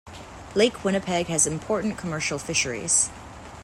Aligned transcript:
Lake 0.55 0.83
Winnipeg 0.83 1.27
has 1.27 1.45
important 1.45 1.95
commercial 1.95 2.39
fisheries. 2.39 3.11